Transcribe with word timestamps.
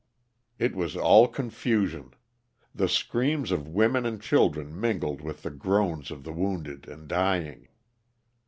It 0.57 0.75
was 0.75 0.97
all 0.97 1.27
confusion. 1.27 2.15
The 2.73 2.89
screams 2.89 3.51
of 3.51 3.67
women 3.67 4.03
and 4.03 4.19
children 4.19 4.79
mingled 4.81 5.21
with 5.21 5.43
the 5.43 5.51
groans 5.51 6.09
of 6.09 6.23
the 6.23 6.33
wounded 6.33 6.87
and 6.87 7.07
dying. 7.07 7.67